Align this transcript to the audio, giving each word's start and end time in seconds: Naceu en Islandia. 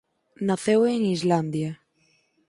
Naceu 0.47 0.79
en 0.93 1.01
Islandia. 1.15 1.71